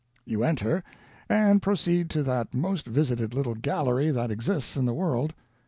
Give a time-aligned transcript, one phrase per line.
[0.25, 0.83] You enter,
[1.29, 5.31] and proceed to that most visited little gallery that exists in the world....